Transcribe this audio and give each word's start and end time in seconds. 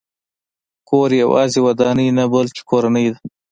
کور 0.89 1.09
یوازې 1.23 1.59
ودانۍ 1.67 2.09
نه، 2.17 2.25
بلکې 2.33 2.61
کورنۍ 2.69 3.07
ده. 3.13 3.19